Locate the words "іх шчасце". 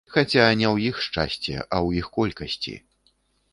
0.93-1.55